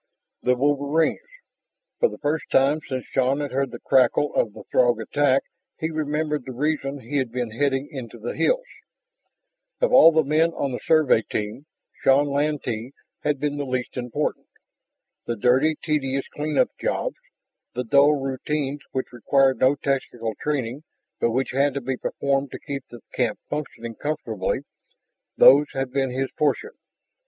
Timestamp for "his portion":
26.09-26.71